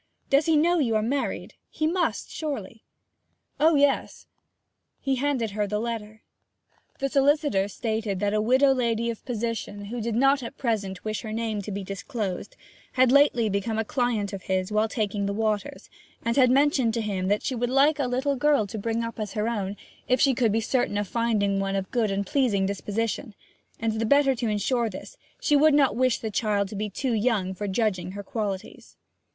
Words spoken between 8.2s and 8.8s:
a widow